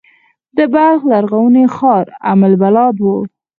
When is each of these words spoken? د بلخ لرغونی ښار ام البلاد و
د 0.57 0.59
بلخ 0.73 0.99
لرغونی 1.11 1.65
ښار 1.75 2.05
ام 2.31 2.39
البلاد 2.49 2.95
و 3.01 3.05